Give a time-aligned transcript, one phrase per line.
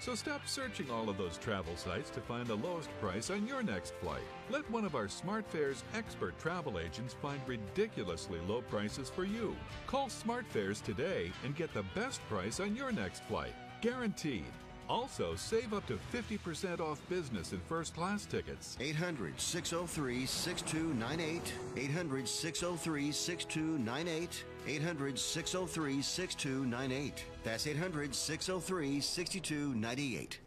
[0.00, 3.62] So stop searching all of those travel sites to find the lowest price on your
[3.62, 4.22] next flight.
[4.48, 9.54] Let one of our SmartFares expert travel agents find ridiculously low prices for you.
[9.86, 13.52] Call SmartFares today and get the best price on your next flight.
[13.82, 14.46] Guaranteed.
[14.88, 18.78] Also, save up to 50% off business and first class tickets.
[18.80, 21.54] 800 603 6298.
[21.76, 24.44] 800 603 6298.
[24.66, 27.24] 800 603 6298.
[27.44, 30.40] That's 800 603 6298.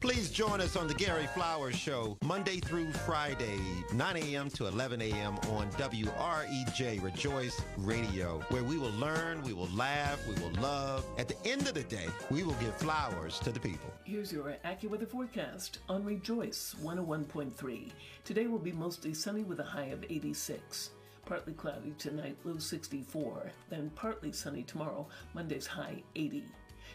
[0.00, 3.58] Please join us on the Gary Flowers Show, Monday through Friday,
[3.94, 4.50] 9 a.m.
[4.50, 5.38] to 11 a.m.
[5.50, 11.06] on WREJ Rejoice Radio, where we will learn, we will laugh, we will love.
[11.16, 13.90] At the end of the day, we will give flowers to the people.
[14.04, 17.90] Here's your AccuWeather forecast on Rejoice 101.3.
[18.22, 20.90] Today will be mostly sunny with a high of 86.
[21.26, 23.50] Partly cloudy tonight, low 64.
[23.68, 26.44] Then partly sunny tomorrow, Monday's high 80.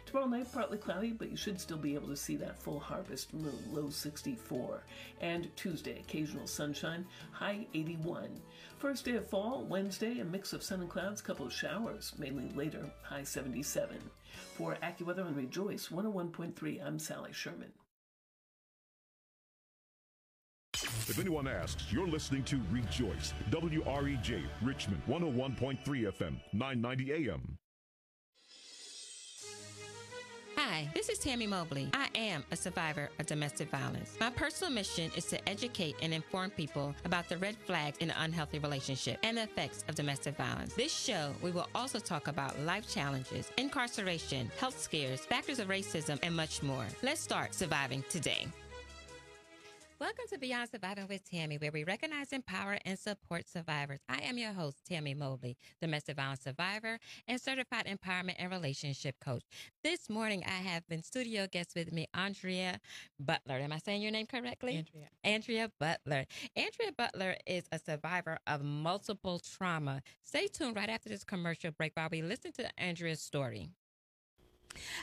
[0.06, 3.34] Tomorrow night, partly cloudy, but you should still be able to see that full harvest
[3.34, 4.84] moon, low 64.
[5.20, 8.42] And Tuesday, occasional sunshine, high 81.
[8.78, 12.50] First day of fall, Wednesday, a mix of sun and clouds, couple of showers, mainly
[12.56, 13.98] later, high 77.
[14.56, 17.74] For AccuWeather and Rejoice 101.3, I'm Sally Sherman.
[20.84, 27.58] If anyone asks, you're listening to Rejoice, WREJ, Richmond 101.3 FM, 990 AM.
[30.58, 31.90] Hi, this is Tammy Mobley.
[31.94, 34.16] I am a survivor of domestic violence.
[34.20, 38.18] My personal mission is to educate and inform people about the red flags in an
[38.20, 40.74] unhealthy relationship and the effects of domestic violence.
[40.74, 46.20] This show, we will also talk about life challenges, incarceration, health scares, factors of racism,
[46.24, 46.86] and much more.
[47.04, 48.48] Let's start surviving today.
[50.02, 54.00] Welcome to Beyond Surviving with Tammy, where we recognize, empower, and support survivors.
[54.10, 56.98] I am your host, Tammy Mobley, domestic violence survivor
[57.28, 59.44] and certified empowerment and relationship coach.
[59.84, 62.80] This morning, I have been studio guest with me, Andrea
[63.20, 63.58] Butler.
[63.58, 64.78] Am I saying your name correctly?
[64.78, 65.10] Andrea.
[65.24, 66.26] Andrea Butler.
[66.56, 70.02] Andrea Butler is a survivor of multiple trauma.
[70.24, 73.70] Stay tuned right after this commercial break while we listen to Andrea's story.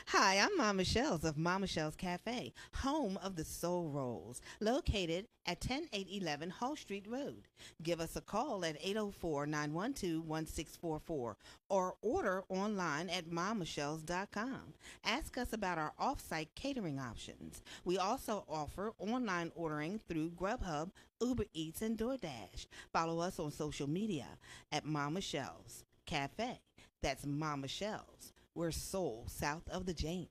[0.07, 5.61] Hi, I'm Mama Shells of Mama Shells Cafe, home of the Soul Rolls, located at
[5.61, 7.47] 10811 Hull Street Road.
[7.83, 11.35] Give us a call at 804-912-1644
[11.69, 14.73] or order online at mamashells.com.
[15.05, 17.61] Ask us about our off-site catering options.
[17.85, 20.89] We also offer online ordering through Grubhub,
[21.21, 22.65] Uber Eats, and DoorDash.
[22.91, 24.25] Follow us on social media
[24.71, 26.59] at Mama Shells Cafe.
[27.01, 28.33] That's Mama Shells.
[28.59, 30.27] We're soul south of the James.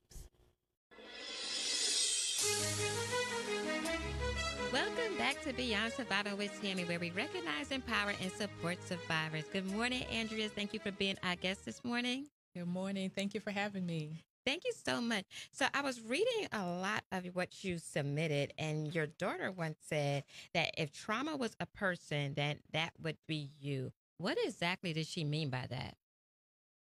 [4.71, 9.45] Welcome back to Beyond Surviving with Tammy, where we recognize, empower, and support survivors.
[9.51, 10.51] Good morning, Andrea.
[10.51, 12.27] Thank you for being our guest this morning.
[12.55, 13.09] Good morning.
[13.09, 14.27] Thank you for having me.
[14.45, 15.25] Thank you so much.
[15.53, 20.25] So, I was reading a lot of what you submitted, and your daughter once said
[20.53, 23.91] that if trauma was a person, then that would be you.
[24.19, 25.95] What exactly did she mean by that?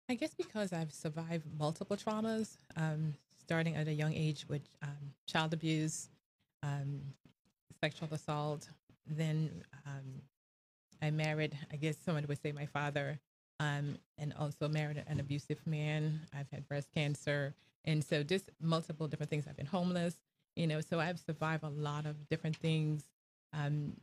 [0.10, 5.14] I guess because I've survived multiple traumas, um, starting at a young age with um,
[5.28, 6.10] child abuse,
[6.64, 7.00] um,
[7.80, 8.68] sexual assault.
[9.06, 10.24] Then um,
[11.00, 13.20] I married, I guess someone would say my father,
[13.60, 16.22] um, and also married an abusive man.
[16.34, 17.54] I've had breast cancer.
[17.86, 19.46] And so just multiple different things.
[19.48, 20.16] I've been homeless,
[20.56, 23.04] you know, so I've survived a lot of different things
[23.54, 23.94] um,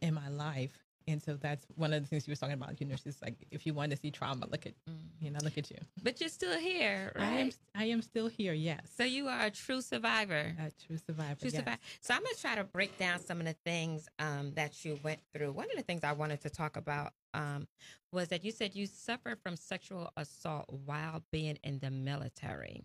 [0.00, 0.87] in my life.
[1.08, 2.78] And so that's one of the things you were talking about.
[2.80, 4.74] You know, she's like, if you want to see trauma, look at,
[5.20, 5.78] you know, look at you.
[6.02, 7.24] But you're still here, right?
[7.24, 8.52] I am, I am still here.
[8.52, 10.54] Yes, So you are a true survivor.
[10.58, 11.40] a true survivor.
[11.40, 11.56] True yes.
[11.56, 11.78] survivor.
[12.02, 15.00] So I'm going to try to break down some of the things um, that you
[15.02, 15.52] went through.
[15.52, 17.66] One of the things I wanted to talk about um,
[18.12, 22.82] was that you said you suffered from sexual assault while being in the military.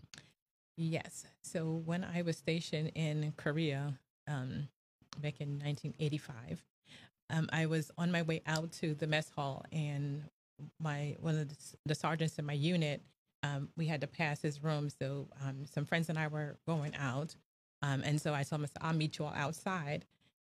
[0.78, 1.26] Yes.
[1.42, 4.70] So when I was stationed in Korea um,
[5.22, 6.64] back in 1985,
[7.30, 10.24] um, I was on my way out to the mess hall, and
[10.80, 13.02] my one of the, the sergeants in my unit,
[13.44, 14.90] um, we had to pass his room.
[14.90, 17.36] So um, some friends and I were going out,
[17.82, 20.06] um, and so I told him, "I'll meet you all outside."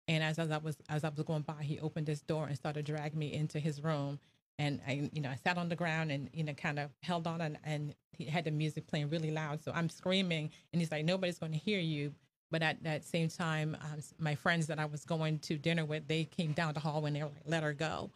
[0.08, 2.56] And as, as I was as I was going by, he opened his door and
[2.56, 4.18] started dragging me into his room.
[4.58, 7.26] And I, you know, I sat on the ground and you know, kind of held
[7.26, 9.62] on, and, and he had the music playing really loud.
[9.62, 12.14] So I'm screaming, and he's like, "Nobody's going to hear you."
[12.50, 16.06] But at that same time, um, my friends that I was going to dinner with,
[16.06, 18.10] they came down the hall when they were like, "Let her go,"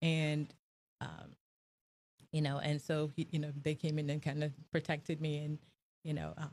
[0.00, 0.52] and
[1.00, 1.34] um,
[2.32, 5.58] you know, and so you know, they came in and kind of protected me, and
[6.04, 6.50] you know, um,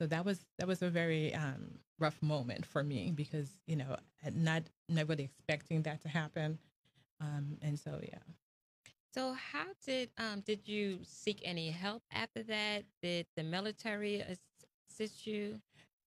[0.00, 3.96] so that was that was a very um, rough moment for me because you know,
[4.34, 6.58] not not really expecting that to happen,
[7.20, 8.18] um, and so yeah.
[9.14, 12.84] So how did um did you seek any help after that?
[13.02, 14.24] Did the military
[14.88, 15.60] assist you?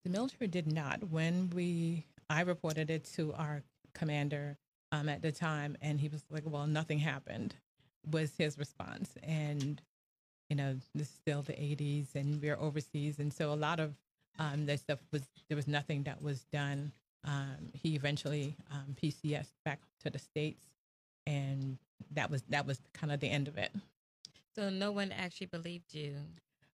[0.06, 1.10] The military did not.
[1.10, 3.64] When we I reported it to our
[3.96, 4.56] commander
[4.92, 7.56] um, at the time, and he was like, "Well, nothing happened,"
[8.12, 9.16] was his response.
[9.24, 9.82] And
[10.48, 13.96] you know, this is still the '80s, and we're overseas, and so a lot of
[14.38, 16.92] um, that stuff was there was nothing that was done.
[17.24, 20.62] Um, he eventually um, PCS back to the states,
[21.26, 21.80] and
[22.12, 23.72] that was that was kind of the end of it.
[24.54, 26.18] So no one actually believed you.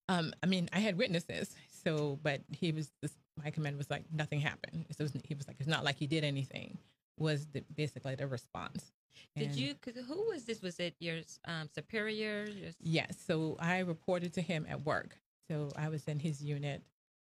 [0.09, 1.55] Um, I mean, I had witnesses.
[1.83, 4.85] So, but he was this, my commander was like nothing happened.
[4.97, 6.77] So he was like, it's not like he did anything.
[7.17, 8.91] Was the, basically the response.
[9.35, 9.75] Did you?
[9.75, 10.61] Cause who was this?
[10.61, 12.45] Was it your um, superior?
[12.45, 12.71] Your...
[12.81, 13.17] Yes.
[13.25, 15.17] So I reported to him at work.
[15.49, 16.81] So I was in his unit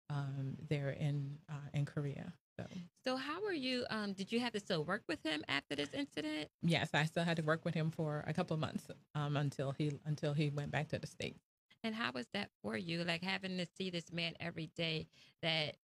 [0.09, 2.33] um, there in uh, in Korea.
[2.57, 2.65] So.
[3.03, 3.85] so how were you?
[3.89, 6.47] Um, did you have to still work with him after this incident?
[6.61, 9.71] Yes, I still had to work with him for a couple of months um, until
[9.71, 11.41] he until he went back to the states.
[11.83, 13.03] And how was that for you?
[13.03, 15.07] Like having to see this man every day
[15.41, 15.75] that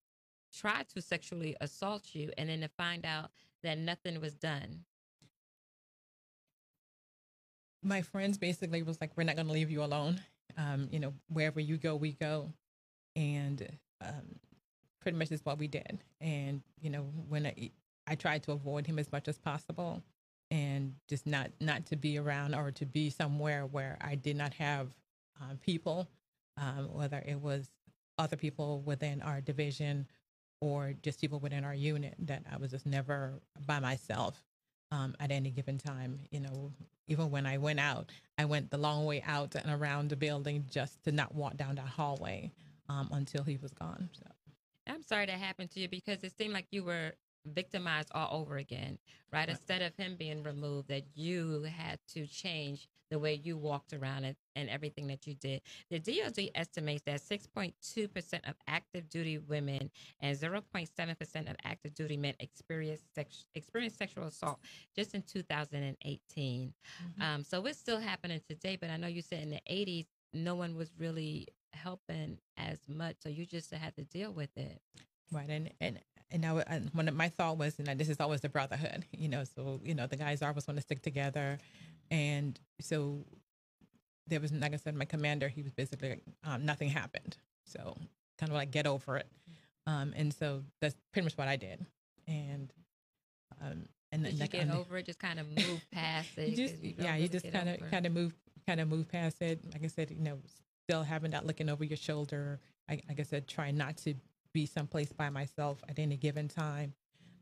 [0.52, 3.32] tried to sexually assault you, and then to find out
[3.64, 4.86] that nothing was done.
[7.84, 10.22] My friends basically was like, "We're not going to leave you alone.
[10.58, 12.54] Um, you know, wherever you go, we go."
[13.16, 13.68] And
[14.02, 14.40] um,
[15.02, 16.00] pretty much is what we did.
[16.20, 17.72] And you know, when I,
[18.08, 20.04] I tried to avoid him as much as possible,
[20.52, 24.54] and just not not to be around or to be somewhere where I did not
[24.56, 24.94] have
[25.42, 26.08] um, people,
[26.58, 27.70] um, whether it was
[28.18, 30.06] other people within our division
[30.62, 32.16] or just people within our unit.
[32.20, 33.34] That I was just never
[33.66, 34.42] by myself
[34.92, 36.20] um, at any given time.
[36.32, 36.72] You know,
[37.08, 40.66] even when I went out, I went the long way out and around the building
[40.70, 42.52] just to not walk down that hallway
[42.88, 44.10] um, until he was gone.
[44.14, 44.26] So.
[44.88, 47.14] I'm sorry that happened to you because it seemed like you were
[47.46, 48.98] victimized all over again,
[49.32, 49.40] right?
[49.40, 49.50] right?
[49.50, 54.24] Instead of him being removed, that you had to change the way you walked around
[54.24, 55.62] it and everything that you did.
[55.90, 59.92] The DOD estimates that 6.2% of active duty women
[60.22, 64.60] and 0.7% of active duty men experienced, sex, experienced sexual assault
[64.96, 66.74] just in 2018.
[66.74, 67.22] Mm-hmm.
[67.22, 70.56] Um, so it's still happening today, but I know you said in the 80s, no
[70.56, 73.18] one was really helping as much.
[73.20, 74.82] So you just had to deal with it.
[75.34, 75.50] Right.
[75.50, 76.00] And, and,
[76.32, 79.28] and now and when my thought was, you know, this is always the brotherhood, you
[79.28, 81.58] know, so, you know, the guys always want to stick together.
[82.10, 83.26] And so
[84.28, 87.38] there was, like I said, my commander, he was basically like, um, nothing happened.
[87.66, 87.98] So
[88.40, 89.28] kind of like get over it.
[89.88, 91.86] Um, and so that's pretty much what I did.
[92.28, 92.72] And,
[93.62, 95.06] um, and then you get over it?
[95.06, 96.56] Just kind of move past it.
[96.56, 98.34] Just, you yeah, you just kind of kind of move
[98.68, 99.62] kind of move past it.
[99.72, 100.38] Like I said, you know,
[100.86, 102.60] still having that looking over your shoulder.
[102.90, 104.16] I, like I said, trying not to
[104.54, 106.94] be someplace by myself at any given time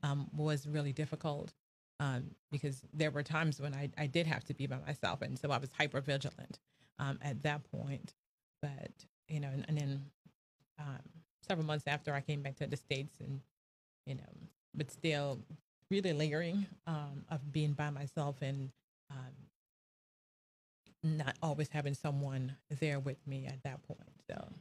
[0.04, 1.54] um, was really difficult
[2.00, 5.22] um, because there were times when I, I did have to be by myself.
[5.22, 6.60] And so I was hyper vigilant
[6.98, 8.14] um, at that point.
[8.62, 8.92] But,
[9.28, 10.02] you know, and, and then
[10.80, 11.00] um,
[11.48, 13.42] several months after I came back to the States and,
[14.06, 14.30] you know,
[14.74, 15.40] but still
[15.90, 18.70] really layering um, of being by myself and
[19.12, 19.34] um,
[21.04, 24.22] not always having someone there with me at that point.
[24.30, 24.54] So.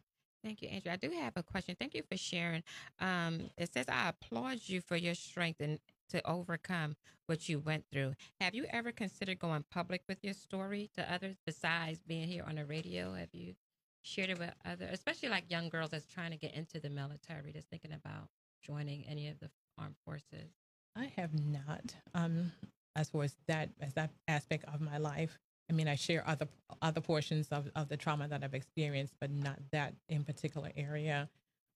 [0.48, 0.90] Thank you, Andrew.
[0.90, 1.76] I do have a question.
[1.78, 2.62] Thank you for sharing.
[3.00, 5.78] Um, it says, I applaud you for your strength and
[6.08, 8.14] to overcome what you went through.
[8.40, 12.54] Have you ever considered going public with your story to others besides being here on
[12.54, 13.12] the radio?
[13.12, 13.56] Have you
[14.00, 17.52] shared it with others, especially like young girls that's trying to get into the military,
[17.52, 18.28] that's thinking about
[18.62, 20.48] joining any of the armed forces?
[20.96, 21.94] I have not.
[22.14, 22.52] Um,
[22.96, 25.38] as far as that, as that aspect of my life,
[25.70, 26.48] I mean, I share other
[26.80, 31.28] other portions of, of the trauma that I've experienced, but not that in particular area.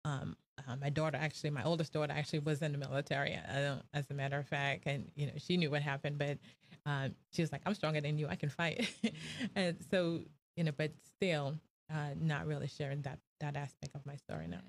[0.04, 3.34] Um, uh, my daughter, actually, my oldest daughter, actually was in the military.
[3.34, 6.38] Uh, as a matter of fact, and you know, she knew what happened, but
[6.86, 8.28] um, she was like, "I'm stronger than you.
[8.28, 8.88] I can fight."
[9.54, 10.20] and so,
[10.56, 11.54] you know, but still,
[11.92, 14.60] uh, not really sharing that that aspect of my story now.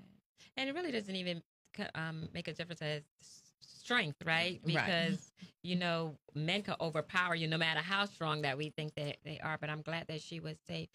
[0.57, 1.41] And it really doesn't even
[1.95, 3.03] um, make a difference as
[3.67, 4.61] strength, right?
[4.65, 5.49] Because right.
[5.63, 9.39] you know, men can overpower you no matter how strong that we think that they
[9.43, 9.57] are.
[9.59, 10.89] But I'm glad that she was safe.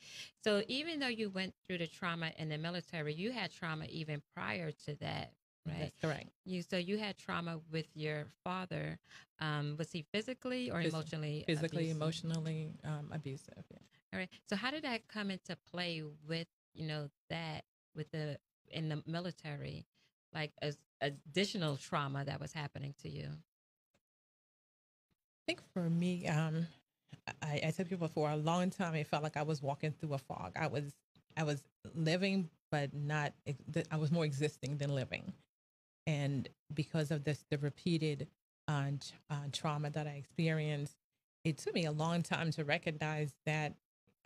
[0.45, 4.23] So even though you went through the trauma in the military, you had trauma even
[4.35, 5.33] prior to that.
[5.67, 5.81] Right.
[5.81, 6.31] That's correct.
[6.45, 8.99] You so you had trauma with your father.
[9.41, 11.45] Um, was he physically or Phys- emotionally?
[11.47, 11.97] Physically, abusive?
[11.97, 13.65] emotionally um, abusive.
[13.71, 13.79] Yeah.
[14.13, 14.31] All right.
[14.49, 18.39] So how did that come into play with you know that with the
[18.71, 19.85] in the military?
[20.35, 23.27] Like as additional trauma that was happening to you?
[23.27, 23.37] I
[25.47, 26.67] think for me, um,
[27.43, 30.15] I, I tell people for a long time, it felt like I was walking through
[30.15, 30.53] a fog.
[30.57, 30.93] I was,
[31.37, 31.63] I was
[31.95, 33.33] living, but not.
[33.91, 35.33] I was more existing than living,
[36.07, 38.29] and because of this, the repeated
[38.67, 38.91] uh,
[39.31, 40.97] uh, trauma that I experienced,
[41.45, 43.75] it took me a long time to recognize that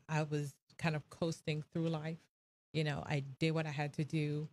[0.09, 2.19] I was kind of coasting through life.
[2.73, 4.49] You know, I did what I had to do,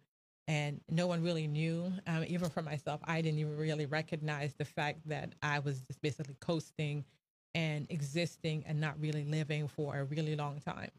[0.49, 1.93] and no one really knew.
[2.07, 6.01] Um, even for myself, I didn't even really recognize the fact that I was just
[6.01, 7.05] basically coasting
[7.53, 10.89] and existing and not really living for a really long time.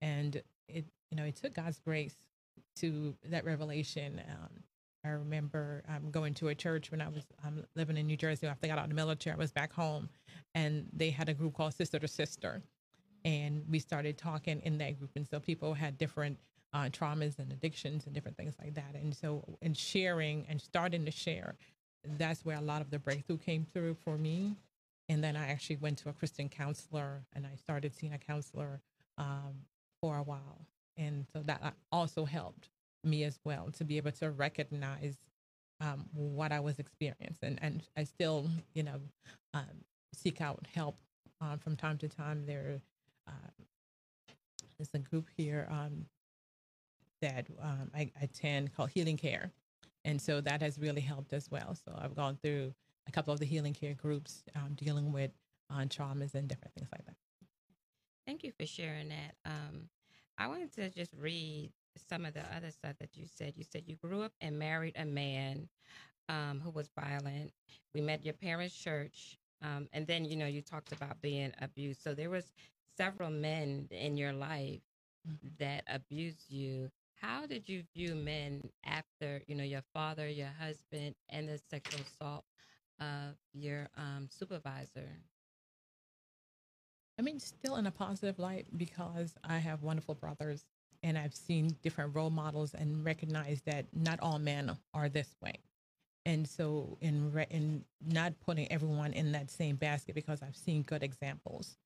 [0.00, 2.16] And it, you know, it took God's grace
[2.76, 4.22] to that revelation.
[4.26, 4.62] Um,
[5.04, 8.46] I remember um, going to a church when I was um, living in New Jersey
[8.46, 9.34] after I got out of the military.
[9.34, 10.08] I was back home,
[10.54, 12.62] and they had a group called Sister to Sister,
[13.22, 15.10] and we started talking in that group.
[15.14, 16.38] And so people had different
[16.72, 18.94] uh, traumas and addictions and different things like that.
[18.94, 21.54] And so, in sharing and starting to share,
[22.18, 24.56] that's where a lot of the breakthrough came through for me.
[25.08, 28.80] And then I actually went to a Christian counselor, and I started seeing a counselor
[29.18, 29.66] um,
[30.00, 32.70] for a while, and so that also helped
[33.04, 35.16] me as well to be able to recognize
[35.80, 37.36] um, what I was experiencing.
[37.42, 39.00] And, and I still, you know,
[39.54, 40.96] um, seek out help
[41.40, 42.44] um, from time to time.
[42.46, 42.80] There
[43.26, 43.66] um,
[44.78, 46.06] is a group here um,
[47.22, 49.50] that um, I, I attend called Healing Care.
[50.04, 51.74] And so that has really helped as well.
[51.74, 52.74] So I've gone through
[53.08, 54.42] a couple of the healing care groups
[54.76, 55.30] dealing with
[55.70, 57.14] uh, traumas and different things like that.
[58.26, 59.34] Thank you for sharing that.
[60.38, 61.70] I wanted to just read
[62.08, 63.52] some of the other stuff that you said.
[63.56, 65.68] You said you grew up and married a man
[66.28, 67.52] um, who was violent.
[67.94, 72.02] We met your parents' church, um, and then you know you talked about being abused.
[72.02, 72.52] So there was
[72.96, 74.80] several men in your life
[75.28, 75.48] mm-hmm.
[75.58, 76.90] that abused you.
[77.22, 82.00] How did you view men after you know your father, your husband, and the sexual
[82.00, 82.44] assault
[83.00, 85.08] of your um, supervisor?
[87.18, 90.64] I mean, still in a positive light because I have wonderful brothers
[91.04, 95.60] and I've seen different role models and recognized that not all men are this way.
[96.26, 100.82] And so, in re- in not putting everyone in that same basket, because I've seen
[100.82, 101.76] good examples,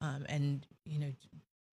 [0.00, 1.12] um, and you know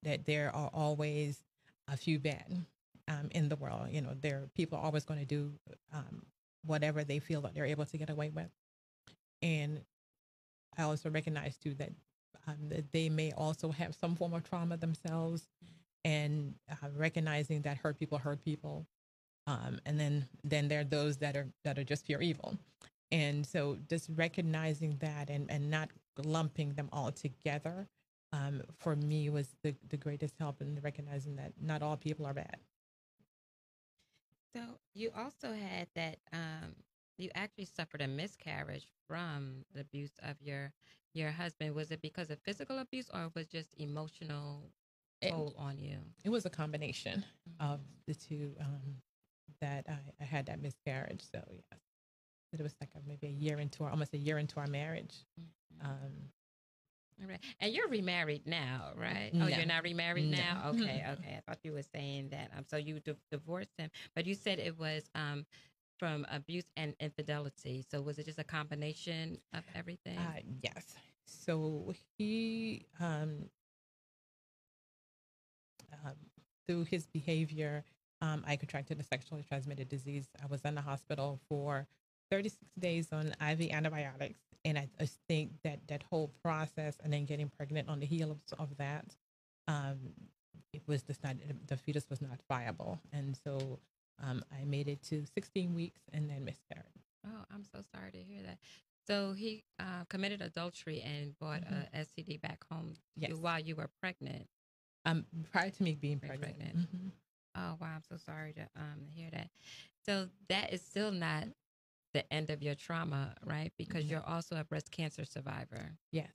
[0.03, 1.39] that there are always
[1.87, 2.65] a few bad
[3.07, 3.87] um, in the world.
[3.91, 5.53] You know, there people are always going to do
[5.93, 6.23] um,
[6.65, 8.49] whatever they feel that they're able to get away with,
[9.41, 9.81] and
[10.77, 11.91] I also recognize too that
[12.47, 15.47] um, that they may also have some form of trauma themselves
[16.03, 18.87] and uh, recognizing that hurt people hurt people.
[19.47, 22.57] Um, and then then there are those that are that are just pure evil.
[23.11, 25.89] And so just recognizing that and and not
[26.23, 27.87] lumping them all together
[28.33, 32.33] um, for me was the, the greatest help in recognizing that not all people are
[32.33, 32.57] bad
[34.55, 34.61] so
[34.93, 36.75] you also had that um,
[37.17, 40.71] you actually suffered a miscarriage from the abuse of your
[41.13, 44.69] your husband was it because of physical abuse or was just emotional
[45.21, 45.97] toll it, on you?
[46.23, 47.73] It was a combination mm-hmm.
[47.73, 48.95] of the two um,
[49.61, 51.21] that I, I, had that miscarriage.
[51.21, 51.79] So yes,
[52.51, 55.25] it was like a, maybe a year into our, almost a year into our marriage.
[55.39, 55.89] Mm-hmm.
[55.89, 56.11] Um,
[57.21, 57.39] all right.
[57.59, 59.33] And you're remarried now, right?
[59.33, 59.45] No.
[59.45, 60.37] Oh, you're not remarried no.
[60.37, 60.61] now?
[60.69, 61.37] Okay, okay.
[61.37, 62.51] I thought you were saying that.
[62.57, 65.45] Um, so you d- divorced him, but you said it was um,
[65.97, 67.85] from abuse and infidelity.
[67.89, 70.17] So was it just a combination of everything?
[70.17, 70.95] Uh, yes.
[71.25, 73.49] So he um,
[76.03, 76.13] um,
[76.67, 77.83] through his behavior,
[78.21, 80.27] um, I contracted a sexually transmitted disease.
[80.41, 81.87] I was in the hospital for
[82.31, 84.39] 36 days on IV antibiotics.
[84.65, 88.39] And I just think that that whole process and then getting pregnant on the heels
[88.57, 89.05] of that,
[89.67, 89.99] um,
[90.73, 91.35] it was just not,
[91.67, 92.99] the fetus was not viable.
[93.13, 93.79] And so
[94.21, 96.83] um, I made it to 16 weeks and then miscarried.
[97.25, 98.57] Oh, I'm so sorry to hear that.
[99.07, 101.95] So he uh, committed adultery and brought mm-hmm.
[101.95, 103.33] a STD back home yes.
[103.33, 104.47] while you were pregnant.
[105.05, 106.57] Um, prior to me being pregnant.
[106.57, 106.77] pregnant.
[106.77, 107.07] Mm-hmm.
[107.57, 109.49] Oh wow, I'm so sorry to um hear that.
[110.05, 111.45] So that is still not
[112.15, 113.73] the end of your trauma, right?
[113.77, 114.11] Because mm-hmm.
[114.13, 115.91] you're also a breast cancer survivor.
[116.13, 116.31] Yes.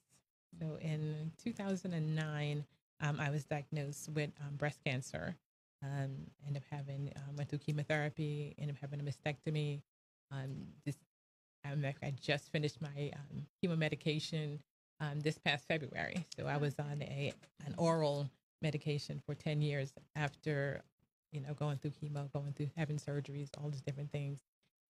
[0.60, 2.64] So in 2009,
[3.00, 5.34] um, I was diagnosed with um, breast cancer.
[5.82, 6.10] Um,
[6.46, 8.54] ended up having um, went through chemotherapy.
[8.58, 9.80] Ended up having a mastectomy.
[10.30, 10.96] Um, this
[11.64, 14.60] I just finished my um, chemo medication
[15.00, 16.26] um, this past February.
[16.36, 17.32] So I was on a
[17.66, 18.28] an oral
[18.60, 20.82] medication for 10 years after,
[21.32, 24.40] you know, going through chemo, going through having surgeries, all these different things.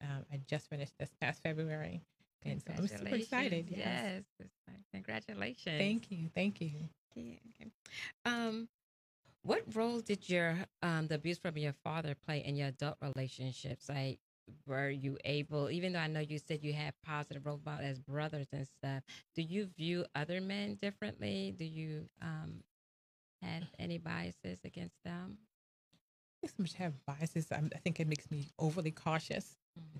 [0.03, 2.03] Um, I just finished this past February.
[2.45, 3.67] And so I'm super excited.
[3.71, 4.23] Yes.
[4.39, 4.49] yes.
[4.93, 5.79] Congratulations.
[5.79, 6.31] Thank you.
[6.35, 6.71] Thank you.
[7.13, 7.41] Okay.
[7.61, 7.71] okay.
[8.25, 8.69] Um,
[9.43, 13.89] what role did your um, the abuse from your father play in your adult relationships?
[13.89, 14.19] Like,
[14.67, 17.99] were you able, even though I know you said you had positive role models as
[17.99, 19.03] brothers and stuff,
[19.35, 21.55] do you view other men differently?
[21.57, 22.63] Do you um,
[23.43, 25.39] have any biases against them?
[26.43, 27.47] I think so much have biases.
[27.53, 29.57] i I think it makes me overly cautious.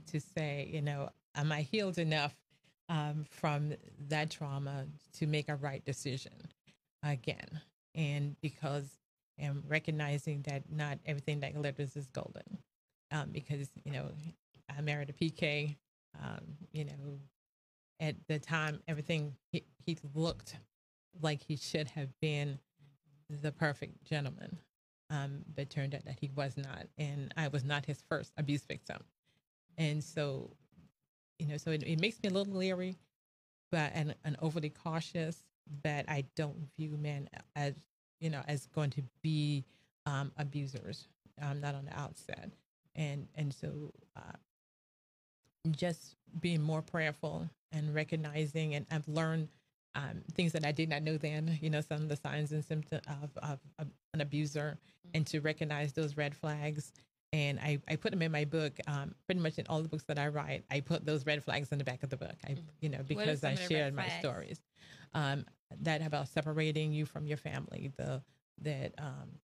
[0.07, 2.35] To say, you know, am I healed enough
[2.89, 3.73] um, from
[4.09, 6.33] that trauma to make a right decision
[7.03, 7.61] again?
[7.95, 8.89] And because
[9.43, 12.59] I'm recognizing that not everything that glitters is golden,
[13.11, 14.11] um, because you know
[14.77, 15.77] I married a PK.
[16.23, 16.41] Um,
[16.73, 17.21] you know,
[18.01, 20.57] at the time, everything he, he looked
[21.23, 22.59] like he should have been
[23.29, 24.59] the perfect gentleman,
[25.11, 28.63] um, but turned out that he was not, and I was not his first abuse
[28.63, 28.99] victim,
[29.79, 30.51] and so,
[31.39, 32.97] you know, so it, it makes me a little leery,
[33.71, 35.43] but and, and overly cautious.
[35.83, 37.75] But I don't view men as
[38.21, 39.65] you know as going to be
[40.07, 41.07] um, abusers,
[41.41, 42.51] um, not on the outset,
[42.97, 44.37] and and so uh,
[45.71, 49.49] just being more prayerful and recognizing and I've learned
[49.95, 52.65] um, things that I did not know then, you know, some of the signs and
[52.65, 55.11] symptoms of, of, of an abuser mm-hmm.
[55.15, 56.93] and to recognize those red flags.
[57.33, 60.05] And I, I put them in my book, um, pretty much in all the books
[60.05, 62.51] that I write, I put those red flags in the back of the book, I,
[62.51, 62.61] mm-hmm.
[62.81, 64.61] you know, because I shared my stories.
[65.15, 65.45] Um,
[65.83, 68.23] that about separating you from your family, the,
[68.63, 69.39] that um,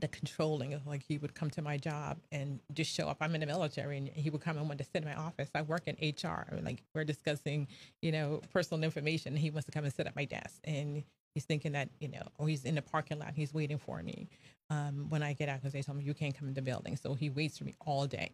[0.00, 3.18] the controlling of like he would come to my job and just show up.
[3.20, 5.50] I'm in the military and he would come and want to sit in my office.
[5.54, 6.46] I work in HR.
[6.62, 7.68] Like we're discussing,
[8.02, 9.36] you know, personal information.
[9.36, 11.04] He wants to come and sit at my desk and
[11.34, 13.32] he's thinking that, you know, or he's in the parking lot.
[13.34, 14.28] He's waiting for me
[14.70, 16.96] um, when I get out because they told me you can't come in the building.
[16.96, 18.30] So he waits for me all day.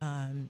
[0.00, 0.48] Um,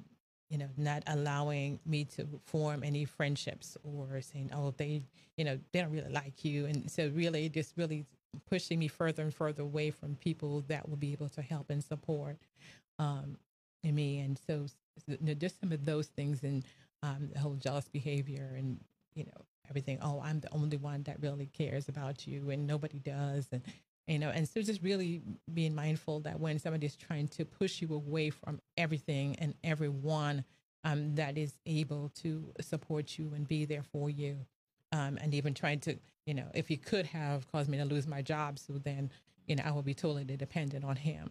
[0.50, 5.02] you know, not allowing me to form any friendships or saying, oh, they,
[5.36, 6.64] you know, they don't really like you.
[6.66, 8.06] And so really just really
[8.48, 11.84] pushing me further and further away from people that will be able to help and
[11.84, 12.38] support
[12.98, 13.36] um,
[13.84, 14.20] me.
[14.20, 14.66] And so,
[15.06, 16.64] you know, just some of those things and
[17.02, 18.80] um, the whole jealous behavior and,
[19.14, 19.98] you know, everything.
[20.02, 23.48] Oh, I'm the only one that really cares about you and nobody does.
[23.52, 23.62] And,
[24.06, 27.94] you know, and so just really being mindful that when somebody's trying to push you
[27.94, 30.44] away from everything and everyone
[30.84, 34.38] um, that is able to support you and be there for you,
[34.92, 38.06] um, and even trying to, you know, if he could have caused me to lose
[38.06, 39.10] my job, so then,
[39.46, 41.28] you know, I would be totally dependent on him.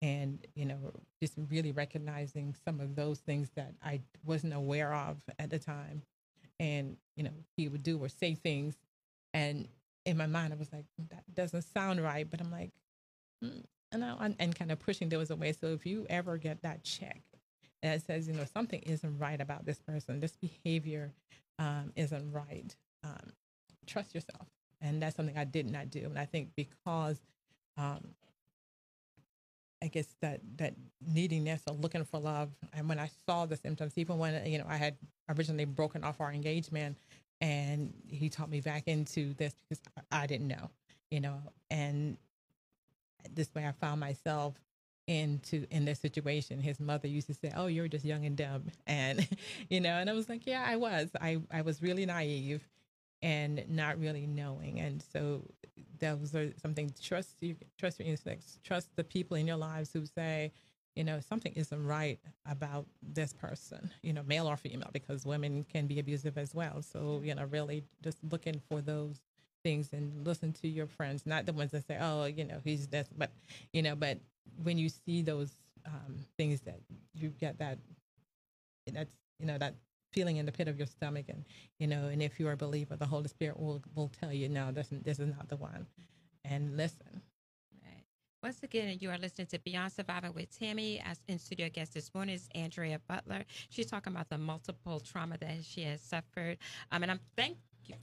[0.00, 0.78] And, you know,
[1.20, 6.02] just really recognizing some of those things that I wasn't aware of at the time.
[6.60, 8.76] And, you know, he would do or say things.
[9.34, 9.68] And
[10.04, 12.28] in my mind, I was like, that doesn't sound right.
[12.28, 12.70] But I'm like,
[13.44, 15.52] mm, and, I, and kind of pushing those away.
[15.52, 17.20] So if you ever get that check
[17.82, 21.12] that says, you know, something isn't right about this person, this behavior
[21.58, 23.32] um, isn't right, um,
[23.86, 24.46] trust yourself.
[24.80, 26.04] And that's something I did not do.
[26.06, 27.20] And I think because
[27.76, 28.14] um,
[29.82, 30.74] I guess that that
[31.06, 34.66] neediness or looking for love, and when I saw the symptoms, even when you know
[34.68, 34.96] I had
[35.28, 36.96] originally broken off our engagement,
[37.40, 40.70] and he taught me back into this because I didn't know,
[41.10, 41.38] you know,
[41.70, 42.16] and
[43.34, 44.54] this way I found myself
[45.08, 46.60] into in this situation.
[46.60, 48.64] His mother used to say oh you're just young and dumb.
[48.86, 49.26] And
[49.68, 51.10] you know and i was like yeah i was.
[51.20, 52.62] I i was really naive
[53.22, 54.80] and not really knowing.
[54.80, 55.42] And so
[55.98, 60.04] those are something trust you trust your instincts, trust the people in your lives who
[60.04, 60.52] say,
[60.96, 65.64] you know, something isn't right about this person, you know, male or female, because women
[65.64, 66.82] can be abusive as well.
[66.82, 69.16] So, you know, really just looking for those
[69.64, 72.88] things and listen to your friends, not the ones that say, oh, you know, he's
[72.88, 73.30] this, but,
[73.72, 74.18] you know, but
[74.62, 75.52] when you see those
[75.86, 76.80] um, things that
[77.14, 77.78] you get that,
[78.92, 79.74] that's, you know, that
[80.12, 81.44] feeling in the pit of your stomach and
[81.78, 84.70] you know and if you're a believer the holy spirit will will tell you no
[84.72, 85.86] this, this is not the one.
[86.44, 87.22] And listen.
[88.42, 91.00] Once again you are listening to beyond survivor with tammy.
[91.04, 93.44] As in studio guest this morning is andrea butler.
[93.70, 96.58] She's talking about the multiple trauma that she has suffered.
[96.90, 97.56] Um, and i'm thank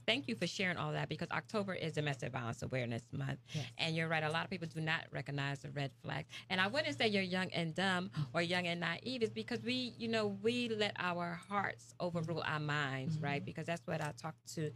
[0.06, 3.38] thank you for sharing all that because October is Domestic Violence Awareness Month.
[3.52, 3.66] Yes.
[3.78, 6.28] And you're right, a lot of people do not recognize the red flags.
[6.48, 9.94] And I wouldn't say you're young and dumb or young and naive, it's because we,
[9.98, 13.24] you know, we let our hearts overrule our minds, mm-hmm.
[13.24, 13.44] right?
[13.44, 14.70] Because that's what I talk to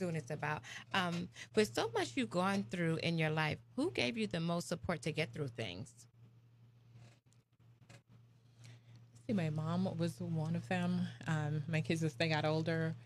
[0.00, 0.62] students about.
[0.94, 4.68] Um, with so much you've gone through in your life, who gave you the most
[4.68, 5.92] support to get through things?
[9.26, 11.06] See, my mom was one of them.
[11.28, 12.96] Um, my kids, as they got older,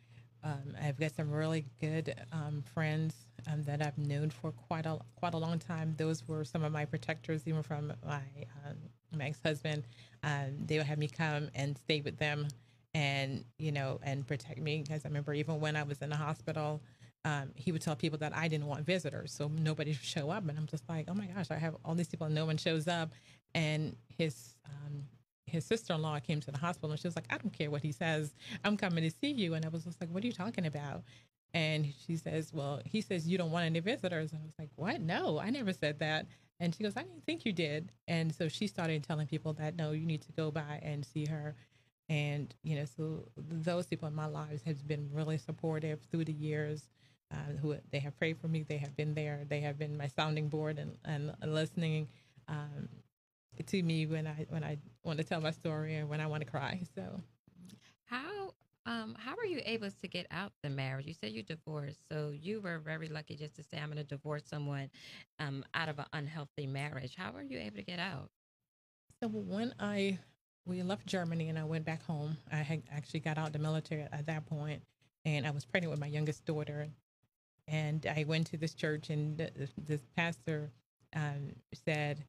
[0.45, 3.15] um, I've got some really good um, friends
[3.51, 5.95] um, that I've known for quite a quite a long time.
[5.97, 8.21] Those were some of my protectors, even from my
[8.67, 8.77] um,
[9.17, 9.85] my ex husband.
[10.23, 12.49] Um, they would have me come and stay with them,
[12.93, 14.83] and you know, and protect me.
[14.83, 16.83] Because I remember even when I was in the hospital,
[17.25, 20.47] um, he would tell people that I didn't want visitors, so nobody would show up.
[20.47, 22.59] And I'm just like, oh my gosh, I have all these people, and no one
[22.59, 23.13] shows up.
[23.55, 24.57] And his
[25.47, 27.93] his sister-in-law came to the hospital and she was like, I don't care what he
[27.93, 28.35] says.
[28.65, 29.55] I'm coming to see you.
[29.55, 31.03] And I was just like, what are you talking about?
[31.53, 34.33] And she says, well, he says, you don't want any visitors.
[34.33, 35.01] And I was like, what?
[35.01, 36.27] No, I never said that.
[36.61, 37.93] And she goes, I didn't think you did.
[38.09, 41.27] And so she started telling people that, no, you need to go by and see
[41.27, 41.55] her.
[42.09, 46.33] And, you know, so those people in my lives have been really supportive through the
[46.33, 46.89] years.
[47.33, 48.63] Uh, who they have prayed for me.
[48.63, 49.45] They have been there.
[49.49, 52.07] They have been my sounding board and, and listening
[52.47, 52.89] um,
[53.63, 56.45] to me when I when I want to tell my story and when I want
[56.45, 56.81] to cry.
[56.95, 57.21] So,
[58.05, 58.55] how
[58.87, 61.07] um, how were you able to get out the marriage?
[61.07, 64.05] You said you divorced, so you were very lucky just to say, "I'm going to
[64.05, 64.91] divorce someone
[65.39, 68.31] um, out of an unhealthy marriage." How were you able to get out?
[69.23, 70.19] So when I
[70.67, 74.03] we left Germany and I went back home, I had actually got out the military
[74.03, 74.83] at that point,
[75.25, 76.89] and I was pregnant with my youngest daughter,
[77.69, 79.39] and I went to this church, and
[79.79, 80.71] this pastor
[81.15, 82.25] um, said,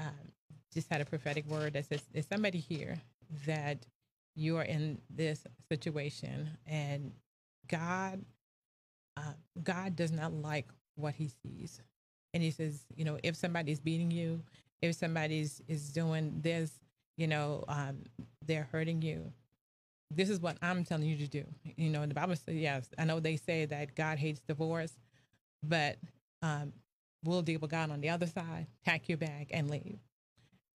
[0.00, 0.32] um,
[0.72, 2.98] just had a prophetic word that says, "Is somebody here
[3.46, 3.86] that
[4.34, 7.12] you are in this situation and
[7.68, 8.24] God,
[9.16, 11.80] uh, God does not like what He sees."
[12.34, 14.42] And He says, you know, if somebody's beating you,
[14.82, 16.72] if somebody's is doing this,
[17.16, 17.98] you know, um,
[18.46, 19.32] they're hurting you.
[20.10, 21.44] This is what I'm telling you to do.
[21.76, 24.92] You know, the Bible says, yes, I know they say that God hates divorce,
[25.62, 25.98] but
[26.42, 26.72] um,
[27.24, 29.98] we'll deal with God on the other side, pack your bag and leave.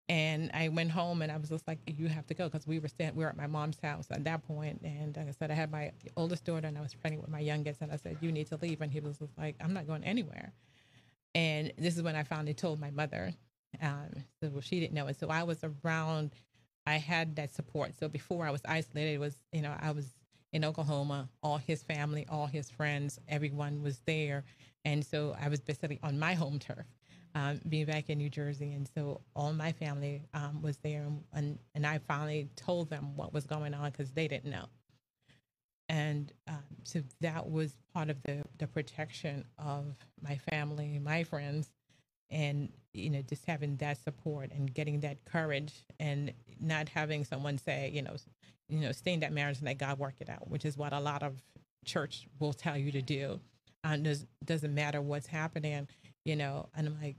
[0.09, 2.79] And I went home and I was just like, you have to go because we
[2.79, 4.81] were we were at my mom's house at that point.
[4.85, 7.41] And like I said, I had my oldest daughter and I was pregnant with my
[7.41, 7.81] youngest.
[7.81, 8.81] And I said, you need to leave.
[8.81, 10.53] And he was just like, I'm not going anywhere.
[11.35, 13.33] And this is when I finally told my mother.
[13.81, 14.11] Um,
[14.43, 15.19] so she didn't know it.
[15.19, 16.33] So I was around,
[16.87, 17.95] I had that support.
[17.99, 20.15] So before I was isolated, was, you know, I was
[20.53, 24.45] in Oklahoma, all his family, all his friends, everyone was there.
[24.85, 26.87] And so I was basically on my home turf,
[27.35, 28.73] um, being back in New Jersey.
[28.73, 31.07] And so all my family um, was there.
[31.33, 34.67] And, and I finally told them what was going on because they didn't know.
[35.89, 41.71] And um, so that was part of the, the protection of my family, my friends,
[42.33, 47.59] and you know just having that support and getting that courage and not having someone
[47.59, 48.17] say you know
[48.69, 50.93] you know stay in that marriage and let god work it out which is what
[50.93, 51.41] a lot of
[51.85, 53.39] church will tell you to do
[53.85, 55.89] and does doesn't matter what's happening
[56.25, 57.17] you know and i'm like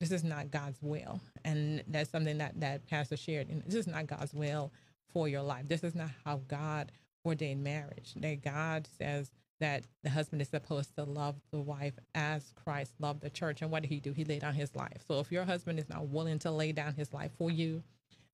[0.00, 3.86] this is not god's will and that's something that that pastor shared and this is
[3.86, 4.72] not god's will
[5.12, 6.92] for your life this is not how god
[7.26, 12.52] ordained marriage that god says that the husband is supposed to love the wife as
[12.62, 13.62] Christ loved the church.
[13.62, 14.12] And what did he do?
[14.12, 15.02] He laid down his life.
[15.06, 17.82] So if your husband is not willing to lay down his life for you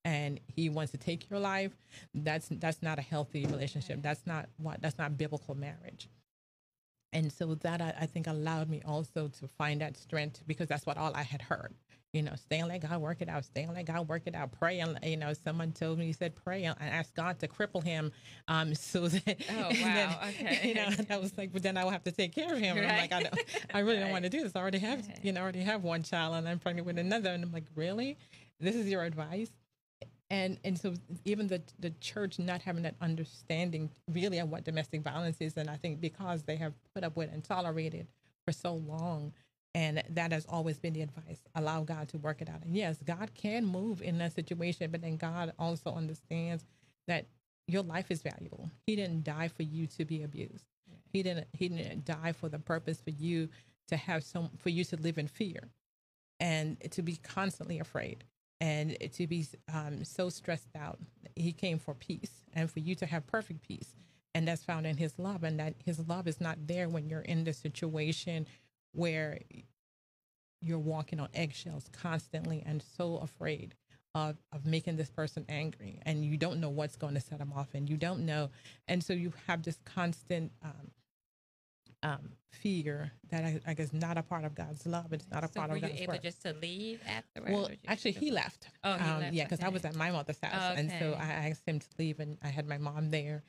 [0.05, 1.73] and he wants to take your life,
[2.15, 4.03] that's that's not a healthy relationship.
[4.03, 6.09] That's not what that's not biblical marriage.
[7.13, 10.87] And so that I, I think allowed me also to find that strength because that's
[10.87, 11.75] what all I had heard
[12.13, 13.45] you know, stay and let God work it out.
[13.45, 14.53] Stay and let God work it out.
[14.53, 17.83] Pray and you know, someone told me he said pray and ask God to cripple
[17.83, 18.13] him,
[18.49, 21.85] um, so that oh wow, then, okay, you know, I was like, but then I
[21.85, 22.77] will have to take care of him.
[22.77, 22.87] Right.
[22.87, 23.39] I'm like, I don't,
[23.73, 24.03] I really right.
[24.03, 24.55] don't want to do this.
[24.55, 25.19] I already have, right.
[25.23, 27.67] you know, I already have one child and I'm pregnant with another, and I'm like,
[27.75, 28.19] really,
[28.61, 29.51] this is your advice?
[30.33, 30.95] And and so
[31.27, 35.71] even the the church not having that understanding really of what domestic violence is, and
[35.71, 38.09] I think because they have put up with and tolerated
[38.47, 39.35] for so long
[39.75, 41.41] and that has always been the advice.
[41.55, 42.65] Allow God to work it out.
[42.65, 46.65] And yes, God can move in that situation, but then God also understands
[47.09, 47.27] that
[47.69, 48.71] your life is valuable.
[48.87, 50.65] He didn't die for you to be abused.
[51.13, 53.49] He didn't he didn't die for the purpose for you
[53.89, 55.71] to have some for you to live in fear
[56.41, 58.25] and to be constantly afraid
[58.63, 59.45] and to be
[59.75, 61.01] um, so stressed out.
[61.35, 63.97] He came for peace and for you to have perfect peace.
[64.37, 65.43] And that's found in his love.
[65.43, 68.47] And that his love is not there when you're in the situation
[68.93, 69.41] where
[70.61, 73.75] you're walking on eggshells constantly and so afraid
[74.15, 77.53] of, of making this person angry and you don't know what's going to set them
[77.57, 78.51] off and you don't know
[78.87, 80.91] and so you have this constant um,
[82.03, 85.13] um, fear that I, I, guess not a part of God's love.
[85.13, 87.53] It's not a so part of God's were you able just to leave afterwards?
[87.53, 88.69] Well, actually, he left.
[88.85, 89.35] Oh, he um, left.
[89.35, 89.67] Yeah, because okay.
[89.67, 90.81] I was at my mother's house, okay.
[90.81, 93.43] and so I asked him to leave, and I had my mom there,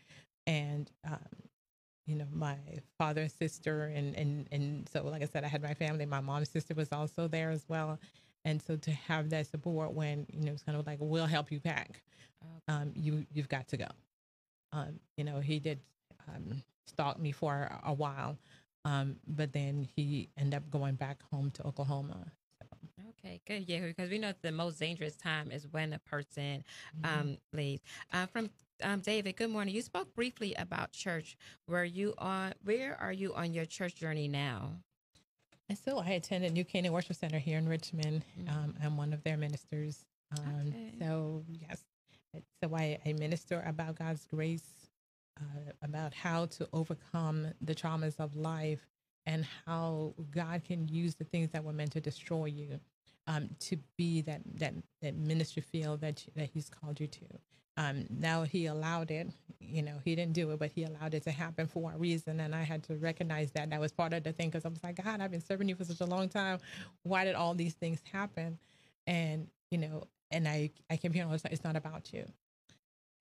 [0.47, 1.17] and um,
[2.05, 2.57] you know, my
[2.97, 6.05] father, sister, and and and so like I said, I had my family.
[6.05, 7.99] My mom's sister was also there as well,
[8.45, 11.51] and so to have that support when you know it's kind of like we'll help
[11.51, 12.01] you pack,
[12.43, 12.77] okay.
[12.79, 13.87] um, you you've got to go.
[14.71, 15.79] Um, you know, he did
[16.27, 18.37] um, stalk me for a, while,
[18.85, 22.31] um, but then he ended up going back home to Oklahoma.
[23.19, 23.69] Okay, good.
[23.69, 26.63] Yeah, because we know the most dangerous time is when a person
[27.01, 27.19] mm-hmm.
[27.19, 27.81] um, leaves.
[28.11, 28.49] Uh, from
[28.81, 29.73] um, David, good morning.
[29.73, 31.37] You spoke briefly about church.
[31.67, 32.53] Were you on?
[32.63, 34.71] Where are you on your church journey now?
[35.69, 38.25] And so I attended New Canaan Worship Center here in Richmond.
[38.37, 38.49] Mm-hmm.
[38.49, 40.05] Um, I'm one of their ministers.
[40.37, 40.93] Um, okay.
[40.99, 41.83] So yes,
[42.61, 44.82] So I, I minister about God's grace,
[45.39, 48.87] uh, about how to overcome the traumas of life,
[49.25, 52.79] and how God can use the things that were meant to destroy you
[53.27, 57.25] um, to be that that that ministry field that that He's called you to.
[57.77, 59.29] Um, now He allowed it.
[59.59, 62.39] You know, He didn't do it, but He allowed it to happen for a reason,
[62.39, 63.69] and I had to recognize that.
[63.69, 65.75] That was part of the thing because I was like, God, I've been serving you
[65.75, 66.59] for such a long time.
[67.03, 68.59] Why did all these things happen?
[69.07, 72.13] And you know, and I I came here and I was like, it's not about
[72.13, 72.25] you.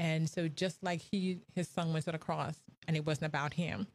[0.03, 2.57] And so just like he his son went to the cross
[2.89, 3.87] and it wasn't about him,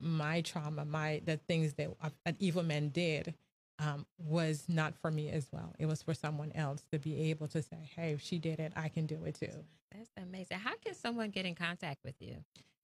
[0.00, 1.88] my trauma, my the things that
[2.24, 3.34] an evil man did
[3.78, 5.74] um, was not for me as well.
[5.78, 8.72] It was for someone else to be able to say, "Hey, if she did it,
[8.74, 9.52] I can do it too."
[9.92, 10.58] That's amazing.
[10.58, 12.36] How can someone get in contact with you?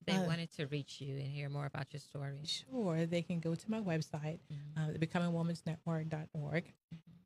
[0.07, 2.41] They Uh, wanted to reach you and hear more about your story.
[2.45, 4.39] Sure, they can go to my website,
[4.77, 6.65] uh, becomingwomansnetwork.org,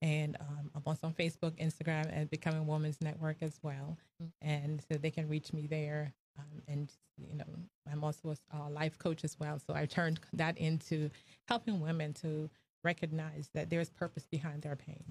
[0.05, 3.97] and um, I'm also on Facebook, Instagram, and Becoming Woman's Network as well.
[4.43, 6.13] And so they can reach me there.
[6.39, 7.45] Um, and you know,
[7.91, 9.59] I'm also a uh, life coach as well.
[9.67, 11.09] So I turned that into
[11.49, 12.51] helping women to
[12.85, 15.03] recognize that there's purpose behind their pain.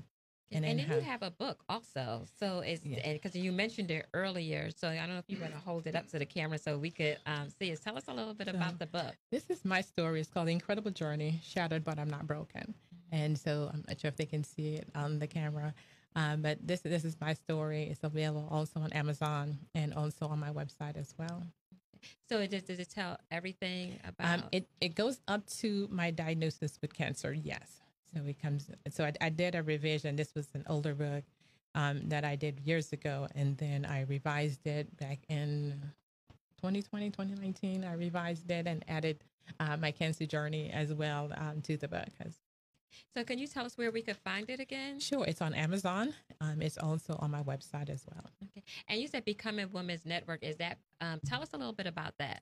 [0.51, 2.25] And, then then you have a book also.
[2.39, 3.13] So it's Yeah.
[3.13, 4.69] because you mentioned it earlier.
[4.69, 6.77] So I don't know if you want to hold it up to the camera so
[6.77, 7.81] we could um, see it.
[7.81, 9.15] Tell us a little bit So- about the book.
[9.31, 10.19] This is my story.
[10.19, 12.75] It's called The Incredible Journey Shattered But I'm Not Broken.
[13.13, 15.73] And so I'm not sure if they can see it on the camera.
[16.15, 17.83] Um, but this this is my story.
[17.83, 21.43] It's available also on Amazon and also on my website as well.
[22.27, 26.11] So it just does it tell everything about Um, it, it goes up to my
[26.11, 27.81] diagnosis with cancer, yes.
[28.13, 30.15] So it comes, so I, I did a revision.
[30.15, 31.23] This was an older book
[31.75, 33.27] um, that I did years ago.
[33.35, 35.81] And then I revised it back in
[36.57, 37.85] 2020, 2019.
[37.85, 39.23] I revised it and added
[39.59, 42.09] uh, my cancer journey as well um, to the book.
[43.15, 44.99] So can you tell us where we could find it again?
[44.99, 46.13] Sure, it's on Amazon.
[46.41, 48.25] Um, it's also on my website as well.
[48.51, 48.63] Okay.
[48.87, 50.43] And you said Becoming Women's Network.
[50.43, 52.41] Is that um, tell us a little bit about that?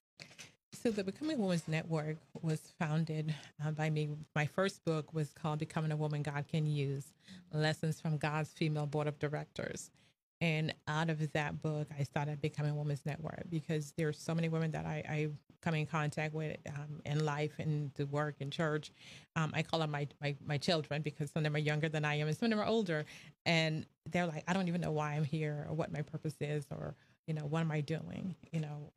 [0.74, 4.10] So the Becoming Women's Network was founded uh, by me.
[4.36, 7.14] My first book was called Becoming a Woman God Can Use:
[7.54, 9.92] Lessons from God's Female Board of Directors.
[10.40, 14.50] And out of that book, I started Becoming Women's Network because there are so many
[14.50, 15.30] women that I, I
[15.62, 18.92] come in contact with um, in life and to work in church.
[19.36, 22.06] Um, I call them my, my my children because some of them are younger than
[22.06, 23.06] I am and some of them are older,
[23.46, 26.66] and they're like, I don't even know why I'm here or what my purpose is
[26.72, 26.96] or
[27.28, 28.92] you know what am I doing, you know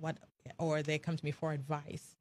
[0.00, 0.16] what
[0.58, 2.16] or they come to me for advice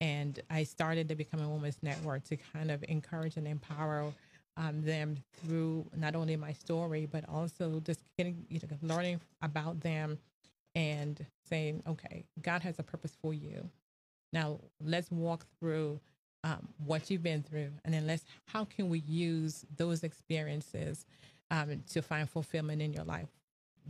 [0.00, 4.12] and i started the becoming woman's network to kind of encourage and empower
[4.56, 9.80] um, them through not only my story but also just getting you know learning about
[9.80, 10.18] them
[10.74, 13.68] and saying okay god has a purpose for you.
[14.32, 16.00] Now let's walk through
[16.44, 21.04] um, what you've been through and then let's how can we use those experiences
[21.50, 23.28] um, to find fulfillment in your life?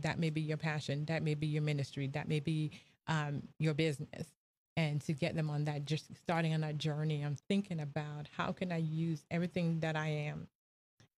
[0.01, 2.71] That may be your passion that may be your ministry that may be
[3.07, 4.27] um, your business.
[4.75, 8.51] And to get them on that just starting on that journey i'm thinking about how
[8.51, 10.47] can i use everything that i am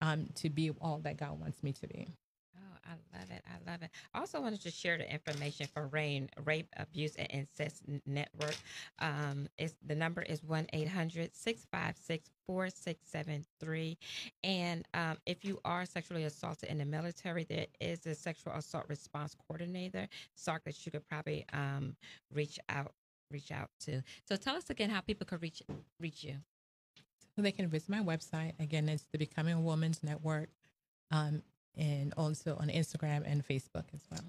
[0.02, 2.06] um, to be all that god wants me to be
[2.88, 3.42] I love it.
[3.46, 3.90] I love it.
[4.14, 8.56] I also wanted to share the information for RAINN, Rape, Abuse, and Incest Network.
[9.00, 13.98] Um, it's, the number is 1 800 656 4673.
[14.44, 18.84] And um, if you are sexually assaulted in the military, there is a sexual assault
[18.88, 21.96] response coordinator, SARC, that you could probably um,
[22.32, 22.92] reach out
[23.32, 24.02] reach out to.
[24.28, 25.62] So tell us again how people could reach
[26.00, 26.36] reach you.
[27.34, 30.48] so they can visit my website again it's the becoming woman's network
[31.10, 31.42] um,
[31.76, 34.20] and also on instagram and facebook as well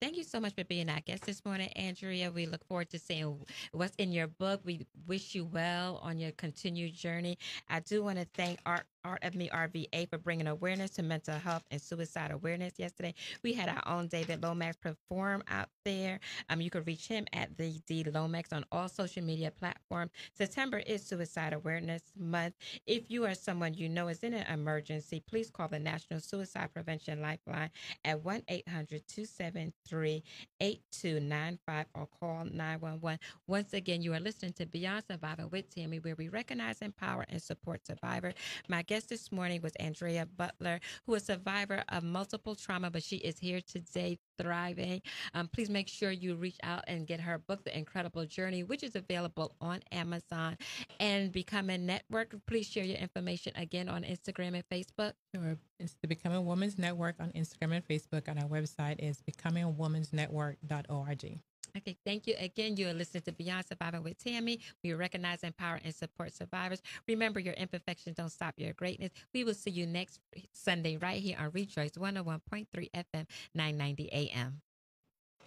[0.00, 2.30] Thank you so much for being our guest this morning, Andrea.
[2.30, 3.36] We look forward to seeing
[3.72, 4.60] what's in your book.
[4.64, 7.36] We wish you well on your continued journey.
[7.68, 8.84] I do want to thank Art
[9.22, 12.74] Of Me RVA for bringing awareness to mental health and suicide awareness.
[12.76, 16.20] Yesterday, we had our own David Lomax perform out there.
[16.50, 20.10] Um, you can reach him at the D Lomax on all social media platforms.
[20.34, 22.54] September is Suicide Awareness Month.
[22.86, 26.72] If you are someone you know is in an emergency, please call the National Suicide
[26.74, 27.70] Prevention Lifeline
[28.04, 30.22] at 1 800 273
[30.60, 33.18] 8295 or call 911.
[33.46, 37.40] Once again, you are listening to Beyond Survivor with Tammy, where we recognize, empower, and
[37.40, 38.34] support survivors.
[38.68, 43.02] My guest this morning was Andrea Butler, who is a survivor of multiple trauma, but
[43.02, 45.00] she is here today thriving.
[45.34, 48.82] Um, please make sure you reach out and get her book, The Incredible Journey, which
[48.82, 50.56] is available on Amazon.
[51.00, 52.34] And become a network.
[52.46, 55.14] Please share your information again on Instagram and Facebook.
[55.34, 55.56] Sure.
[55.78, 61.38] It's the Becoming Woman's Network on Instagram and Facebook, and our website is becomingwomansnetwork.org.
[61.76, 62.76] Okay, thank you again.
[62.76, 64.60] You are listening to Beyond Survivor with Tammy.
[64.82, 66.82] We recognize, empower, and support survivors.
[67.06, 69.12] Remember, your imperfections don't stop your greatness.
[69.34, 70.20] We will see you next
[70.52, 74.62] Sunday right here on Rejoice 101.3 FM, 990 AM.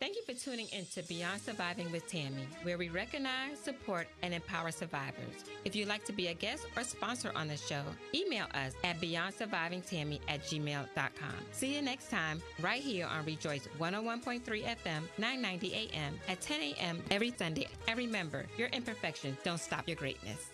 [0.02, 4.34] Thank you for tuning in to Beyond Surviving with Tammy, where we recognize, support, and
[4.34, 5.44] empower survivors.
[5.64, 7.84] If you'd like to be a guest or sponsor on the show,
[8.16, 11.36] email us at beyondsurvivingtammy at gmail.com.
[11.52, 17.04] See you next time, right here on Rejoice 101.3 FM, 990 AM at 10 a.m.
[17.12, 17.68] every Sunday.
[17.88, 20.50] And remember, your imperfections don't stop your greatness.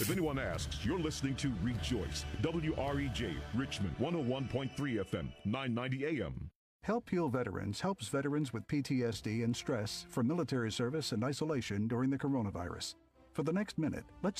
[0.00, 6.50] If anyone asks, you're listening to Rejoice, WREJ, Richmond 101.3 FM, 990 AM.
[6.84, 12.10] Help Heal Veterans helps veterans with PTSD and stress from military service and isolation during
[12.10, 12.96] the coronavirus.
[13.30, 14.30] For the next minute, let's